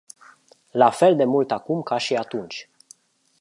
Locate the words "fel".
0.99-1.15